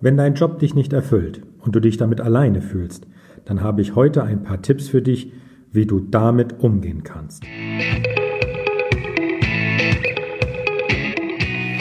[0.00, 3.08] Wenn dein Job dich nicht erfüllt und du dich damit alleine fühlst,
[3.44, 5.32] dann habe ich heute ein paar Tipps für dich,
[5.72, 7.42] wie du damit umgehen kannst.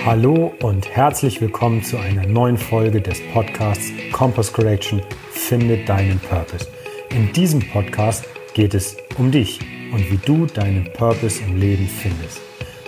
[0.04, 5.00] Hallo und herzlich willkommen zu einer neuen Folge des Podcasts Compass Correction
[5.30, 6.66] Finde deinen Purpose.
[7.12, 8.26] In diesem Podcast
[8.56, 9.60] geht es um dich
[9.94, 12.42] und wie du deinen Purpose im Leben findest.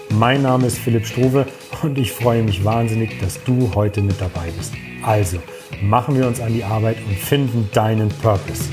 [0.09, 1.45] Mein Name ist Philipp Struve
[1.83, 4.73] und ich freue mich wahnsinnig, dass du heute mit dabei bist.
[5.09, 5.39] Also,
[5.81, 8.69] machen wir uns an die Arbeit und finden deinen Purpose.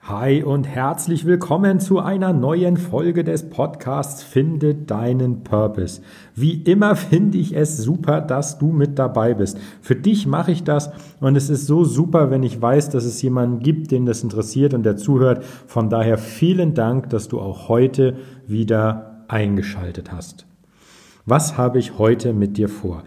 [0.00, 6.02] Hi und herzlich willkommen zu einer neuen Folge des Podcasts Finde deinen Purpose.
[6.34, 9.58] Wie immer finde ich es super, dass du mit dabei bist.
[9.82, 10.90] Für dich mache ich das
[11.20, 14.72] und es ist so super, wenn ich weiß, dass es jemanden gibt, den das interessiert
[14.72, 15.44] und der zuhört.
[15.66, 20.46] Von daher vielen Dank, dass du auch heute wieder eingeschaltet hast.
[21.26, 23.04] Was habe ich heute mit dir vor?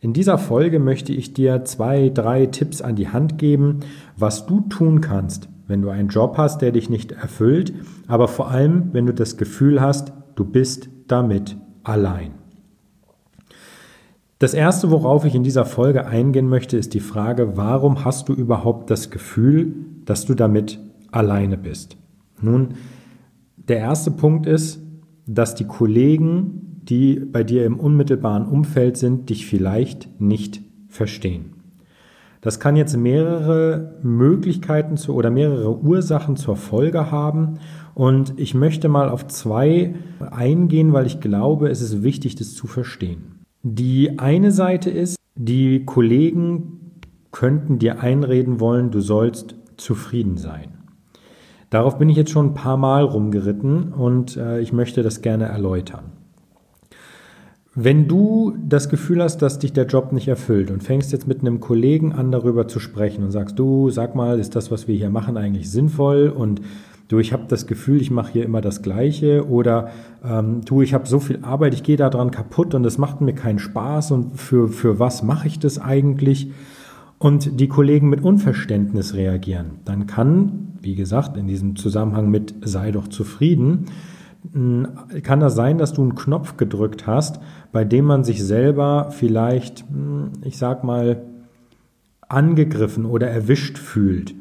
[0.00, 3.80] In dieser Folge möchte ich dir zwei, drei Tipps an die Hand geben,
[4.16, 7.72] was du tun kannst, wenn du einen Job hast, der dich nicht erfüllt,
[8.06, 12.37] aber vor allem, wenn du das Gefühl hast, du bist damit allein.
[14.38, 18.34] Das Erste, worauf ich in dieser Folge eingehen möchte, ist die Frage, warum hast du
[18.34, 20.78] überhaupt das Gefühl, dass du damit
[21.10, 21.96] alleine bist?
[22.40, 22.74] Nun,
[23.56, 24.80] der erste Punkt ist,
[25.26, 31.54] dass die Kollegen, die bei dir im unmittelbaren Umfeld sind, dich vielleicht nicht verstehen.
[32.40, 37.58] Das kann jetzt mehrere Möglichkeiten zu, oder mehrere Ursachen zur Folge haben.
[37.94, 39.96] Und ich möchte mal auf zwei
[40.30, 43.37] eingehen, weil ich glaube, es ist wichtig, das zu verstehen.
[43.62, 50.78] Die eine Seite ist, die Kollegen könnten dir einreden wollen, du sollst zufrieden sein.
[51.70, 55.44] Darauf bin ich jetzt schon ein paar Mal rumgeritten und äh, ich möchte das gerne
[55.46, 56.12] erläutern.
[57.74, 61.40] Wenn du das Gefühl hast, dass dich der Job nicht erfüllt und fängst jetzt mit
[61.40, 64.96] einem Kollegen an, darüber zu sprechen und sagst, du, sag mal, ist das, was wir
[64.96, 66.28] hier machen, eigentlich sinnvoll?
[66.28, 66.60] Und
[67.08, 69.90] du, ich habe das Gefühl, ich mache hier immer das Gleiche oder
[70.24, 73.34] ähm, du, ich habe so viel Arbeit, ich gehe daran kaputt und es macht mir
[73.34, 76.52] keinen Spaß und für, für was mache ich das eigentlich?
[77.18, 82.92] Und die Kollegen mit Unverständnis reagieren, dann kann, wie gesagt, in diesem Zusammenhang mit sei
[82.92, 83.86] doch zufrieden,
[84.52, 87.40] kann das sein, dass du einen Knopf gedrückt hast,
[87.72, 91.22] bei dem man sich selber vielleicht, hm, ich sag mal,
[92.28, 94.34] angegriffen oder erwischt fühlt.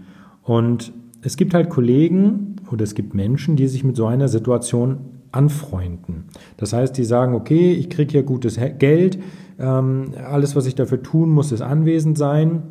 [0.44, 5.00] Und es gibt halt Kollegen oder es gibt Menschen, die sich mit so einer Situation
[5.32, 6.26] anfreunden.
[6.58, 9.20] Das heißt, die sagen, okay, ich kriege hier gutes Geld,
[9.60, 12.64] ähm, alles, was ich dafür tun muss, ist anwesend sein.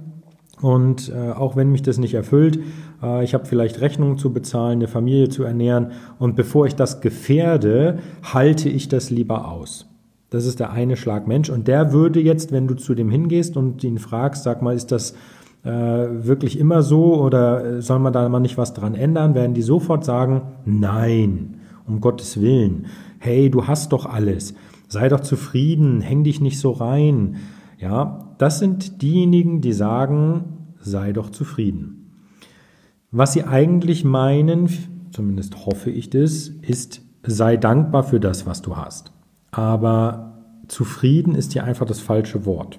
[0.63, 2.59] Und äh, auch wenn mich das nicht erfüllt,
[3.03, 5.93] äh, ich habe vielleicht Rechnungen zu bezahlen, eine Familie zu ernähren.
[6.19, 9.87] Und bevor ich das gefährde, halte ich das lieber aus.
[10.31, 11.51] Das ist der eine Schlag Mensch.
[11.51, 14.93] Und der würde jetzt, wenn du zu dem hingehst und ihn fragst, sag mal, ist
[14.93, 15.15] das
[15.67, 19.55] äh, wirklich immer so oder äh, soll man da mal nicht was dran ändern, werden
[19.55, 21.57] die sofort sagen, nein,
[21.89, 22.87] um Gottes Willen.
[23.19, 24.55] Hey, du hast doch alles.
[24.87, 27.39] Sei doch zufrieden, häng dich nicht so rein.
[27.79, 32.13] Ja, das sind diejenigen, die sagen, sei doch zufrieden.
[33.11, 34.69] Was sie eigentlich meinen,
[35.11, 39.11] zumindest hoffe ich das, ist, sei dankbar für das, was du hast.
[39.51, 42.79] Aber zufrieden ist hier einfach das falsche Wort.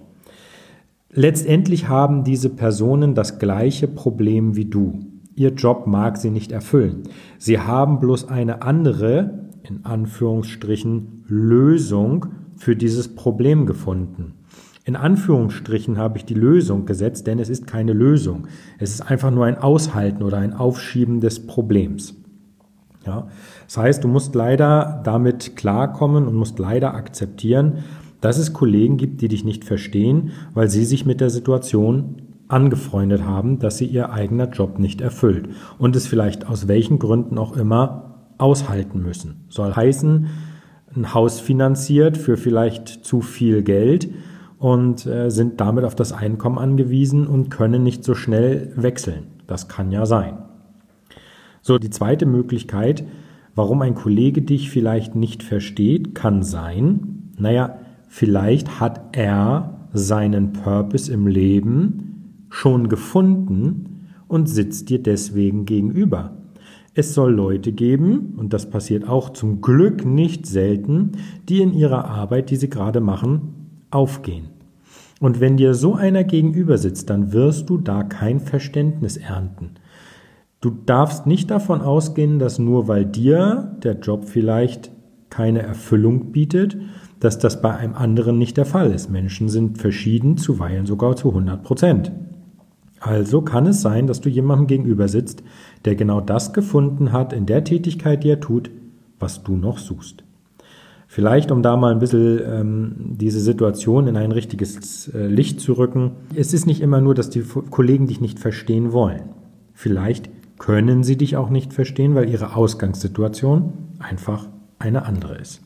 [1.18, 5.00] Letztendlich haben diese Personen das gleiche Problem wie du.
[5.34, 7.06] Ihr Job mag sie nicht erfüllen.
[7.40, 14.36] Sie haben bloß eine andere, in Anführungsstrichen, Lösung für dieses Problem gefunden.
[14.86, 18.46] In Anführungsstrichen habe ich die Lösung gesetzt, denn es ist keine Lösung.
[18.78, 22.16] Es ist einfach nur ein Aushalten oder ein Aufschieben des Problems.
[23.08, 23.28] Ja?
[23.66, 27.80] Das heißt, du musst leider damit klarkommen und musst leider akzeptieren,
[28.22, 33.24] dass es Kollegen gibt, die dich nicht verstehen, weil sie sich mit der Situation angefreundet
[33.24, 37.56] haben, dass sie ihr eigener Job nicht erfüllt und es vielleicht aus welchen Gründen auch
[37.56, 39.46] immer aushalten müssen.
[39.50, 40.28] Soll heißen,
[40.96, 44.10] ein Haus finanziert für vielleicht zu viel Geld,
[44.60, 49.28] und äh, sind damit auf das Einkommen angewiesen und können nicht so schnell wechseln.
[49.46, 50.40] Das kann ja sein.
[51.62, 53.06] So, die zweite Möglichkeit,
[53.56, 57.78] warum ein Kollege dich vielleicht nicht versteht, kann sein, naja,
[58.08, 66.34] vielleicht hat er seinen Purpose im Leben schon gefunden und sitzt dir deswegen gegenüber.
[66.94, 71.12] Es soll Leute geben, und das passiert auch zum Glück nicht selten,
[71.48, 74.50] die in ihrer Arbeit, die sie gerade machen, aufgehen.
[75.20, 79.72] Und wenn dir so einer gegenüber sitzt, dann wirst du da kein Verständnis ernten.
[80.60, 84.92] Du darfst nicht davon ausgehen, dass nur weil dir der Job vielleicht
[85.30, 86.78] keine Erfüllung bietet,
[87.20, 89.10] dass das bei einem anderen nicht der Fall ist.
[89.10, 92.12] Menschen sind verschieden, zuweilen sogar zu 100 Prozent.
[93.00, 95.44] Also kann es sein, dass du jemandem gegenüber sitzt,
[95.86, 98.72] der genau das gefunden hat in der Tätigkeit, die er tut,
[99.20, 100.24] was du noch suchst.
[101.08, 105.74] Vielleicht, um da mal ein bisschen ähm, diese Situation in ein richtiges äh, Licht zu
[105.74, 106.12] rücken.
[106.36, 109.30] Es ist nicht immer nur, dass die Kollegen dich nicht verstehen wollen.
[109.74, 110.30] Vielleicht
[110.60, 114.48] können sie dich auch nicht verstehen, weil ihre Ausgangssituation einfach
[114.80, 115.62] eine andere ist.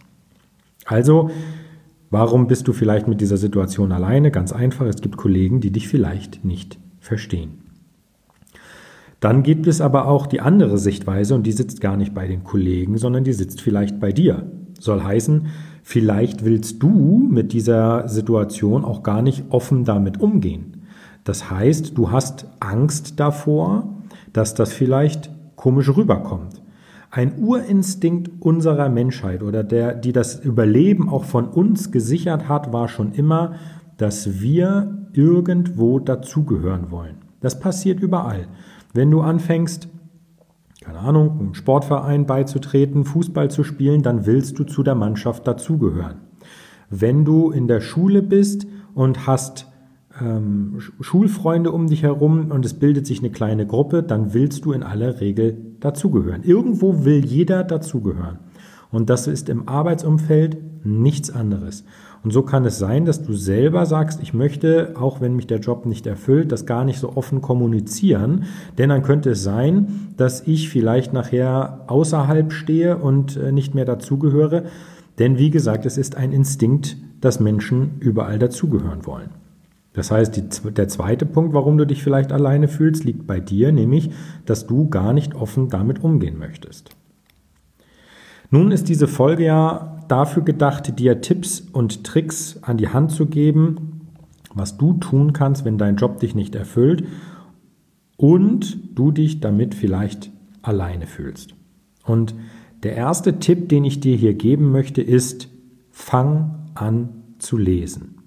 [0.91, 1.29] Also,
[2.09, 4.29] warum bist du vielleicht mit dieser Situation alleine?
[4.29, 7.59] Ganz einfach, es gibt Kollegen, die dich vielleicht nicht verstehen.
[9.21, 12.43] Dann gibt es aber auch die andere Sichtweise und die sitzt gar nicht bei den
[12.43, 14.51] Kollegen, sondern die sitzt vielleicht bei dir.
[14.81, 15.47] Soll heißen,
[15.81, 20.83] vielleicht willst du mit dieser Situation auch gar nicht offen damit umgehen.
[21.23, 23.87] Das heißt, du hast Angst davor,
[24.33, 26.60] dass das vielleicht komisch rüberkommt.
[27.13, 32.87] Ein Urinstinkt unserer Menschheit oder der, die das Überleben auch von uns gesichert hat, war
[32.87, 33.55] schon immer,
[33.97, 37.17] dass wir irgendwo dazugehören wollen.
[37.41, 38.47] Das passiert überall.
[38.93, 39.89] Wenn du anfängst,
[40.79, 46.21] keine Ahnung, einem Sportverein beizutreten, Fußball zu spielen, dann willst du zu der Mannschaft dazugehören.
[46.89, 49.67] Wenn du in der Schule bist und hast
[50.21, 54.71] ähm, Schulfreunde um dich herum und es bildet sich eine kleine Gruppe, dann willst du
[54.71, 56.43] in aller Regel dazugehören.
[56.43, 58.39] Irgendwo will jeder dazugehören.
[58.91, 61.85] Und das ist im Arbeitsumfeld nichts anderes.
[62.23, 65.59] Und so kann es sein, dass du selber sagst, ich möchte, auch wenn mich der
[65.59, 68.43] Job nicht erfüllt, das gar nicht so offen kommunizieren.
[68.77, 73.85] Denn dann könnte es sein, dass ich vielleicht nachher außerhalb stehe und äh, nicht mehr
[73.85, 74.65] dazugehöre.
[75.17, 79.40] Denn wie gesagt, es ist ein Instinkt, dass Menschen überall dazugehören wollen.
[79.93, 83.71] Das heißt, die, der zweite Punkt, warum du dich vielleicht alleine fühlst, liegt bei dir,
[83.71, 84.11] nämlich,
[84.45, 86.91] dass du gar nicht offen damit umgehen möchtest.
[88.49, 93.25] Nun ist diese Folge ja dafür gedacht, dir Tipps und Tricks an die Hand zu
[93.25, 94.07] geben,
[94.53, 97.05] was du tun kannst, wenn dein Job dich nicht erfüllt
[98.17, 101.55] und du dich damit vielleicht alleine fühlst.
[102.05, 102.35] Und
[102.83, 105.49] der erste Tipp, den ich dir hier geben möchte, ist,
[105.91, 107.09] fang an
[107.39, 108.20] zu lesen.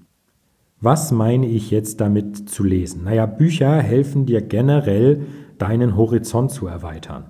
[0.80, 3.04] Was meine ich jetzt damit zu lesen?
[3.04, 5.22] Naja, Bücher helfen dir generell,
[5.58, 7.24] deinen Horizont zu erweitern.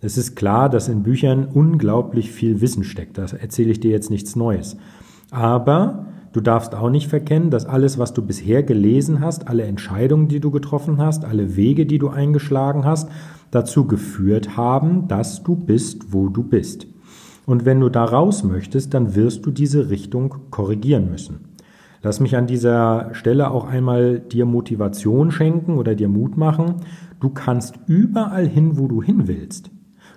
[0.00, 3.18] Es ist klar, dass in Büchern unglaublich viel Wissen steckt.
[3.18, 4.78] Da erzähle ich dir jetzt nichts Neues.
[5.30, 10.28] Aber du darfst auch nicht verkennen, dass alles, was du bisher gelesen hast, alle Entscheidungen,
[10.28, 13.10] die du getroffen hast, alle Wege, die du eingeschlagen hast,
[13.50, 16.86] dazu geführt haben, dass du bist, wo du bist.
[17.44, 21.49] Und wenn du da raus möchtest, dann wirst du diese Richtung korrigieren müssen.
[22.02, 26.76] Lass mich an dieser Stelle auch einmal dir Motivation schenken oder dir Mut machen.
[27.20, 29.70] Du kannst überall hin, wo du hin willst.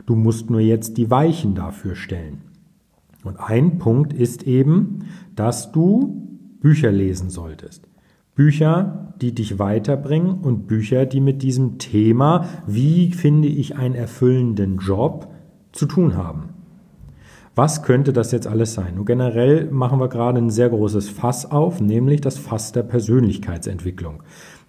[0.05, 2.41] Du musst nur jetzt die Weichen dafür stellen.
[3.23, 4.99] Und ein Punkt ist eben,
[5.35, 6.27] dass du
[6.61, 7.87] Bücher lesen solltest.
[8.35, 14.77] Bücher, die dich weiterbringen und Bücher, die mit diesem Thema, wie finde ich einen erfüllenden
[14.77, 15.27] Job,
[15.71, 16.52] zu tun haben.
[17.55, 18.95] Was könnte das jetzt alles sein?
[18.95, 24.23] Nur generell machen wir gerade ein sehr großes Fass auf, nämlich das Fass der Persönlichkeitsentwicklung.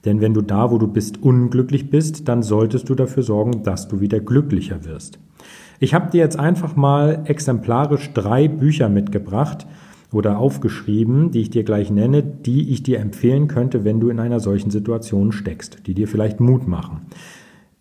[0.04, 3.88] Denn wenn du da, wo du bist, unglücklich bist, dann solltest du dafür sorgen, dass
[3.88, 5.18] du wieder glücklicher wirst.
[5.80, 9.66] Ich habe dir jetzt einfach mal exemplarisch drei Bücher mitgebracht
[10.12, 14.20] oder aufgeschrieben, die ich dir gleich nenne, die ich dir empfehlen könnte, wenn du in
[14.20, 17.06] einer solchen Situation steckst, die dir vielleicht Mut machen.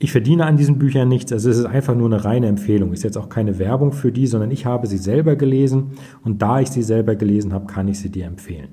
[0.03, 2.91] Ich verdiene an diesen Büchern nichts, also es ist einfach nur eine reine Empfehlung.
[2.91, 5.91] Ist jetzt auch keine Werbung für die, sondern ich habe sie selber gelesen
[6.25, 8.67] und da ich sie selber gelesen habe, kann ich sie dir empfehlen.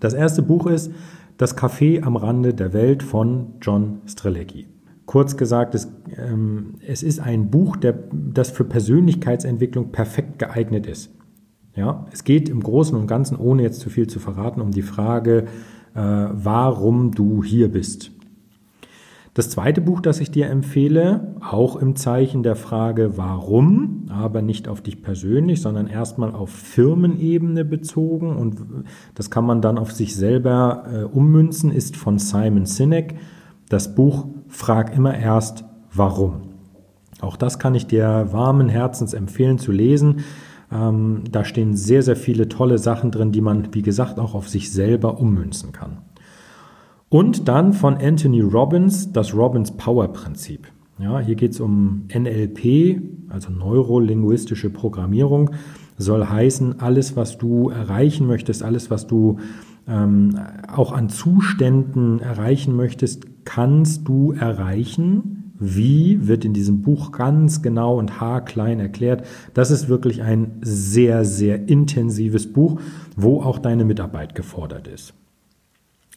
[0.00, 0.92] Das erste Buch ist
[1.38, 4.66] Das Café am Rande der Welt von John Strelecki.
[5.06, 11.10] Kurz gesagt, es, ähm, es ist ein Buch, der, das für Persönlichkeitsentwicklung perfekt geeignet ist.
[11.74, 14.82] Ja, es geht im Großen und Ganzen, ohne jetzt zu viel zu verraten, um die
[14.82, 15.46] Frage,
[15.94, 18.10] äh, warum du hier bist.
[19.34, 24.68] Das zweite Buch, das ich dir empfehle, auch im Zeichen der Frage warum, aber nicht
[24.68, 28.84] auf dich persönlich, sondern erstmal auf Firmenebene bezogen und
[29.16, 33.16] das kann man dann auf sich selber äh, ummünzen, ist von Simon Sinek
[33.68, 36.42] das Buch Frag immer erst warum.
[37.20, 40.20] Auch das kann ich dir warmen Herzens empfehlen zu lesen.
[40.70, 44.48] Ähm, da stehen sehr, sehr viele tolle Sachen drin, die man, wie gesagt, auch auf
[44.48, 45.98] sich selber ummünzen kann.
[47.14, 50.66] Und dann von Anthony Robbins das Robbins Power Prinzip.
[50.98, 55.50] Ja, hier geht es um NLP, also neurolinguistische Programmierung.
[55.96, 59.38] Soll heißen, alles, was du erreichen möchtest, alles, was du
[59.86, 67.62] ähm, auch an Zuständen erreichen möchtest, kannst du erreichen, wie wird in diesem Buch ganz
[67.62, 69.24] genau und haarklein erklärt.
[69.54, 72.80] Das ist wirklich ein sehr, sehr intensives Buch,
[73.14, 75.14] wo auch deine Mitarbeit gefordert ist.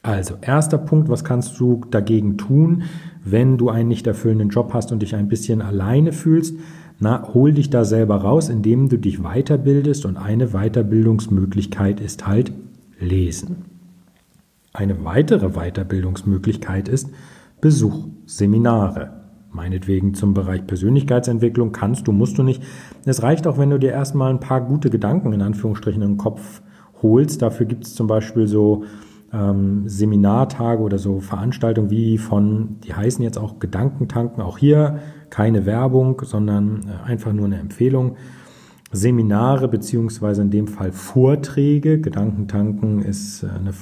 [0.04, 2.84] Also, erster Punkt, was kannst du dagegen tun,
[3.24, 6.56] wenn du einen nicht erfüllenden Job hast und dich ein bisschen alleine fühlst?
[7.00, 12.51] Na, hol dich da selber raus, indem du dich weiterbildest und eine Weiterbildungsmöglichkeit ist halt
[13.00, 13.66] Lesen.
[14.74, 17.10] Eine weitere Weiterbildungsmöglichkeit ist
[17.62, 19.12] Besuch Seminare.
[19.51, 22.62] Meinetwegen zum Bereich Persönlichkeitsentwicklung kannst du, musst du nicht.
[23.06, 26.18] Es reicht auch, wenn du dir erstmal ein paar gute Gedanken in Anführungsstrichen in den
[26.18, 26.62] Kopf
[27.01, 27.42] holst.
[27.42, 28.84] Dafür gibt es zum Beispiel so
[29.34, 35.65] ähm, Seminartage oder so Veranstaltungen wie von, die heißen jetzt auch Gedankentanken, auch hier keine
[35.65, 38.15] Werbung, sondern äh, einfach nur eine Empfehlung.
[38.91, 42.00] Seminare beziehungsweise in dem Fall Vorträge.
[42.00, 43.74] Gedankentanken ist äh, eine,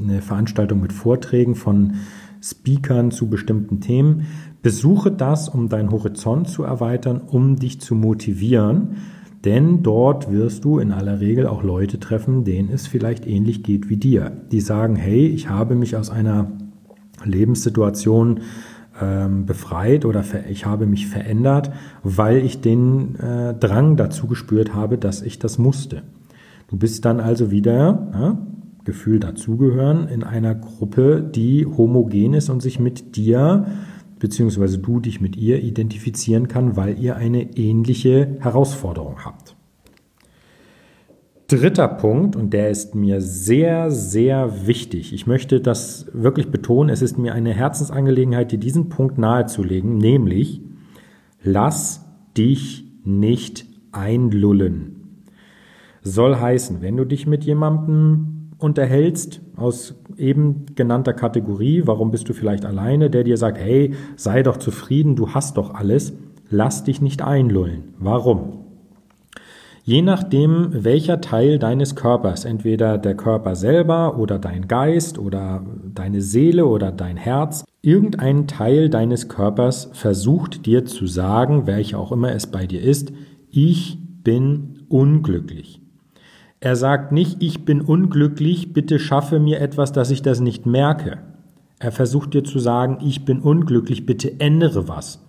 [0.00, 1.94] eine Veranstaltung mit Vorträgen von
[2.42, 4.26] Speakern zu bestimmten Themen.
[4.62, 8.96] Besuche das, um deinen Horizont zu erweitern, um dich zu motivieren.
[9.44, 13.88] Denn dort wirst du in aller Regel auch Leute treffen, denen es vielleicht ähnlich geht
[13.88, 14.30] wie dir.
[14.52, 16.52] Die sagen, hey, ich habe mich aus einer
[17.24, 18.40] Lebenssituation
[19.00, 21.72] ähm, befreit oder ich habe mich verändert,
[22.04, 26.02] weil ich den äh, Drang dazu gespürt habe, dass ich das musste.
[26.68, 28.38] Du bist dann also wieder, ja,
[28.84, 33.66] Gefühl dazugehören, in einer Gruppe, die homogen ist und sich mit dir
[34.22, 39.56] beziehungsweise du dich mit ihr identifizieren kann, weil ihr eine ähnliche Herausforderung habt.
[41.48, 45.12] Dritter Punkt, und der ist mir sehr, sehr wichtig.
[45.12, 46.88] Ich möchte das wirklich betonen.
[46.88, 50.60] Es ist mir eine Herzensangelegenheit, dir diesen Punkt nahezulegen, nämlich
[51.42, 55.24] lass dich nicht einlullen.
[56.02, 58.31] Soll heißen, wenn du dich mit jemandem
[58.62, 64.42] unterhältst aus eben genannter Kategorie, warum bist du vielleicht alleine, der dir sagt, hey, sei
[64.42, 66.12] doch zufrieden, du hast doch alles,
[66.50, 67.94] lass dich nicht einlullen.
[67.98, 68.62] Warum?
[69.84, 76.22] Je nachdem, welcher Teil deines Körpers, entweder der Körper selber oder dein Geist oder deine
[76.22, 82.32] Seele oder dein Herz, irgendein Teil deines Körpers versucht dir zu sagen, welcher auch immer
[82.32, 83.12] es bei dir ist,
[83.50, 85.81] ich bin unglücklich.
[86.64, 91.18] Er sagt nicht, ich bin unglücklich, bitte schaffe mir etwas, dass ich das nicht merke.
[91.80, 95.26] Er versucht dir zu sagen, ich bin unglücklich, bitte ändere was.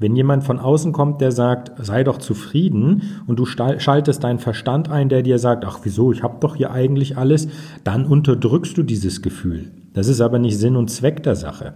[0.00, 4.90] Wenn jemand von außen kommt, der sagt, sei doch zufrieden und du schaltest deinen Verstand
[4.90, 7.46] ein, der dir sagt, ach wieso, ich habe doch hier eigentlich alles,
[7.84, 9.70] dann unterdrückst du dieses Gefühl.
[9.92, 11.74] Das ist aber nicht Sinn und Zweck der Sache.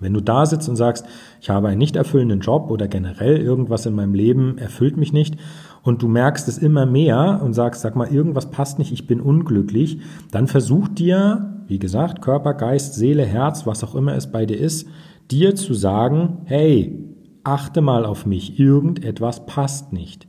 [0.00, 1.06] Wenn du da sitzt und sagst,
[1.40, 5.36] ich habe einen nicht erfüllenden Job oder generell irgendwas in meinem Leben erfüllt mich nicht
[5.82, 9.20] und du merkst es immer mehr und sagst, sag mal, irgendwas passt nicht, ich bin
[9.20, 14.46] unglücklich, dann versuch dir, wie gesagt, Körper, Geist, Seele, Herz, was auch immer es bei
[14.46, 14.88] dir ist,
[15.30, 16.98] dir zu sagen, hey,
[17.44, 20.28] achte mal auf mich, irgendetwas passt nicht.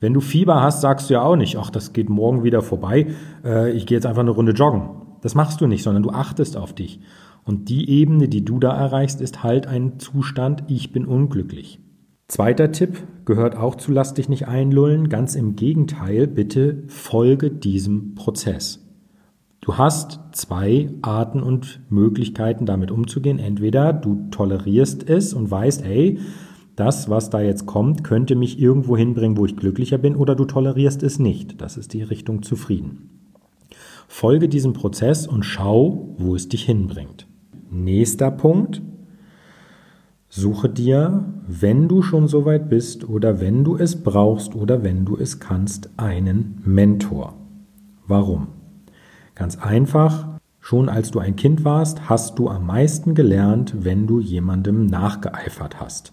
[0.00, 3.08] Wenn du Fieber hast, sagst du ja auch nicht, ach, das geht morgen wieder vorbei,
[3.44, 4.90] äh, ich gehe jetzt einfach eine Runde joggen.
[5.22, 7.00] Das machst du nicht, sondern du achtest auf dich.
[7.44, 11.80] Und die Ebene, die du da erreichst, ist halt ein Zustand, ich bin unglücklich.
[12.28, 15.08] Zweiter Tipp gehört auch zu Lass dich nicht einlullen.
[15.08, 18.84] Ganz im Gegenteil, bitte folge diesem Prozess.
[19.62, 23.38] Du hast zwei Arten und Möglichkeiten damit umzugehen.
[23.38, 26.18] Entweder du tolerierst es und weißt, hey,
[26.76, 30.44] das, was da jetzt kommt, könnte mich irgendwo hinbringen, wo ich glücklicher bin, oder du
[30.44, 31.60] tolerierst es nicht.
[31.62, 33.08] Das ist die Richtung zufrieden.
[34.06, 37.26] Folge diesem Prozess und schau, wo es dich hinbringt.
[37.70, 38.82] Nächster Punkt.
[40.30, 45.06] Suche dir, wenn du schon so weit bist oder wenn du es brauchst oder wenn
[45.06, 47.34] du es kannst, einen Mentor.
[48.06, 48.48] Warum?
[49.34, 50.28] Ganz einfach,
[50.60, 55.80] schon als du ein Kind warst, hast du am meisten gelernt, wenn du jemandem nachgeeifert
[55.80, 56.12] hast.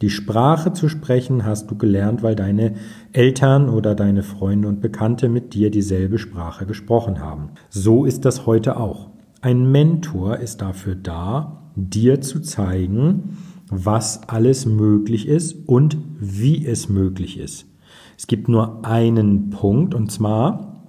[0.00, 2.76] Die Sprache zu sprechen hast du gelernt, weil deine
[3.12, 7.50] Eltern oder deine Freunde und Bekannte mit dir dieselbe Sprache gesprochen haben.
[7.68, 9.10] So ist das heute auch.
[9.42, 13.36] Ein Mentor ist dafür da, dir zu zeigen,
[13.70, 17.66] was alles möglich ist und wie es möglich ist.
[18.16, 20.82] Es gibt nur einen Punkt und zwar,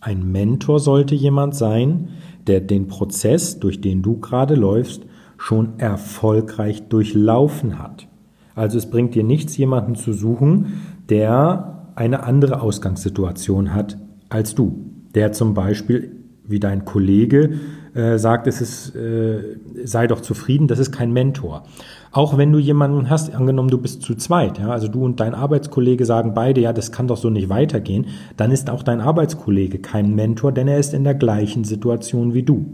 [0.00, 2.08] ein Mentor sollte jemand sein,
[2.46, 5.02] der den Prozess, durch den du gerade läufst,
[5.36, 8.06] schon erfolgreich durchlaufen hat.
[8.54, 14.84] Also es bringt dir nichts, jemanden zu suchen, der eine andere Ausgangssituation hat als du,
[15.14, 16.19] der zum Beispiel
[16.50, 17.54] wie dein Kollege
[17.94, 21.64] äh, sagt, es ist, äh, sei doch zufrieden, das ist kein Mentor.
[22.12, 25.34] Auch wenn du jemanden hast, angenommen du bist zu zweit, ja, also du und dein
[25.34, 29.78] Arbeitskollege sagen beide, ja, das kann doch so nicht weitergehen, dann ist auch dein Arbeitskollege
[29.78, 32.66] kein Mentor, denn er ist in der gleichen Situation wie du.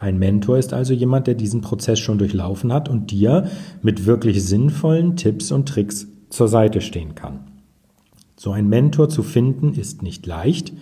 [0.00, 3.48] Ein Mentor ist also jemand, der diesen Prozess schon durchlaufen hat und dir
[3.82, 7.40] mit wirklich sinnvollen Tipps und Tricks zur Seite stehen kann.
[8.36, 10.72] So ein Mentor zu finden ist nicht leicht,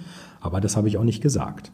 [0.40, 1.72] aber das habe ich auch nicht gesagt.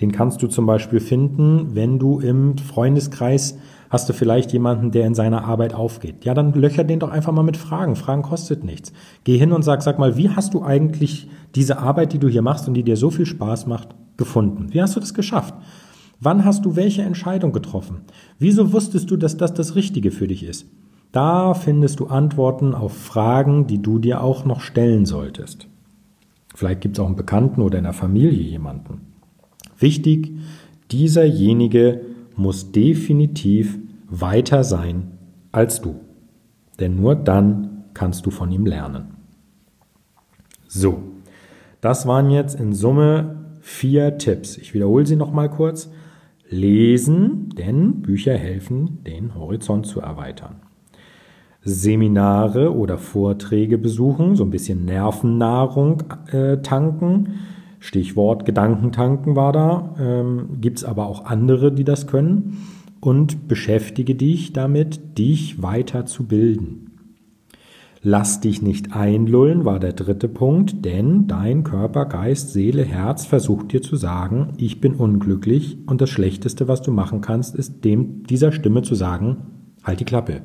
[0.00, 3.58] Den kannst du zum Beispiel finden, wenn du im Freundeskreis
[3.90, 6.24] hast du vielleicht jemanden, der in seiner Arbeit aufgeht.
[6.24, 7.96] Ja, dann löcher den doch einfach mal mit Fragen.
[7.96, 8.92] Fragen kostet nichts.
[9.24, 12.42] Geh hin und sag, sag mal, wie hast du eigentlich diese Arbeit, die du hier
[12.42, 14.68] machst und die dir so viel Spaß macht, gefunden?
[14.70, 15.54] Wie hast du das geschafft?
[16.20, 18.02] Wann hast du welche Entscheidung getroffen?
[18.38, 20.66] Wieso wusstest du, dass das das Richtige für dich ist?
[21.12, 25.66] Da findest du Antworten auf Fragen, die du dir auch noch stellen solltest.
[26.54, 29.09] Vielleicht gibt es auch einen Bekannten oder in der Familie jemanden.
[29.80, 30.32] Wichtig,
[30.90, 32.02] dieserjenige
[32.36, 35.12] muss definitiv weiter sein
[35.52, 35.96] als du.
[36.78, 39.16] Denn nur dann kannst du von ihm lernen.
[40.68, 41.02] So,
[41.80, 44.56] das waren jetzt in Summe vier Tipps.
[44.56, 45.90] Ich wiederhole sie nochmal kurz.
[46.48, 50.56] Lesen, denn Bücher helfen, den Horizont zu erweitern.
[51.62, 57.40] Seminare oder Vorträge besuchen, so ein bisschen Nervennahrung äh, tanken,
[57.80, 59.94] Stichwort Gedankentanken war da.
[59.98, 62.58] Ähm, Gibt es aber auch andere, die das können.
[63.00, 66.90] Und beschäftige dich damit, dich weiter zu bilden.
[68.02, 73.72] Lass dich nicht einlullen, war der dritte Punkt, denn dein Körper, Geist, Seele, Herz versucht
[73.72, 78.22] dir zu sagen, ich bin unglücklich und das Schlechteste, was du machen kannst, ist dem
[78.24, 79.38] dieser Stimme zu sagen,
[79.84, 80.42] halt die Klappe.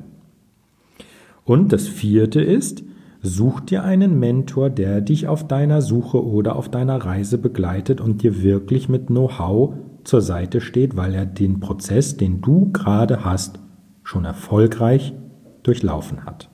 [1.44, 2.84] Und das vierte ist,
[3.22, 8.22] Such dir einen Mentor, der dich auf deiner Suche oder auf deiner Reise begleitet und
[8.22, 13.58] dir wirklich mit Know-how zur Seite steht, weil er den Prozess, den du gerade hast,
[14.04, 15.14] schon erfolgreich
[15.62, 16.48] durchlaufen hat.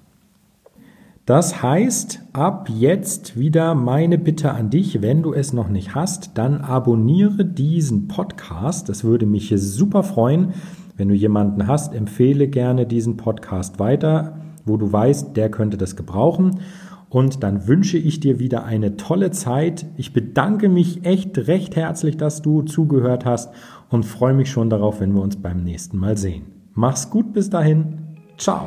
[1.26, 6.36] Das heißt, ab jetzt wieder meine Bitte an dich, wenn du es noch nicht hast,
[6.36, 8.88] dann abonniere diesen Podcast.
[8.88, 10.54] Das würde mich super freuen.
[10.96, 15.96] Wenn du jemanden hast, empfehle gerne diesen Podcast weiter wo du weißt, der könnte das
[15.96, 16.60] gebrauchen.
[17.08, 19.84] Und dann wünsche ich dir wieder eine tolle Zeit.
[19.96, 23.52] Ich bedanke mich echt recht herzlich, dass du zugehört hast
[23.90, 26.46] und freue mich schon darauf, wenn wir uns beim nächsten Mal sehen.
[26.74, 27.98] Mach's gut bis dahin.
[28.38, 28.66] Ciao.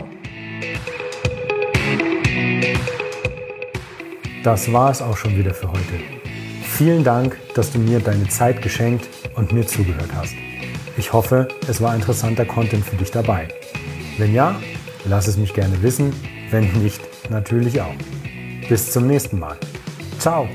[4.43, 5.95] Das war es auch schon wieder für heute.
[6.61, 10.35] Vielen Dank, dass du mir deine Zeit geschenkt und mir zugehört hast.
[10.97, 13.47] Ich hoffe, es war interessanter Content für dich dabei.
[14.19, 14.55] Wenn ja,
[15.07, 16.13] Lass es mich gerne wissen,
[16.51, 17.95] wenn nicht, natürlich auch.
[18.67, 19.57] Bis zum nächsten Mal.
[20.19, 20.47] Ciao!